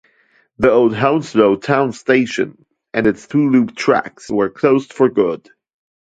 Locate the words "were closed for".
4.31-5.09